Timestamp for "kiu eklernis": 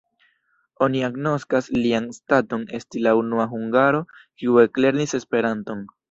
4.43-5.15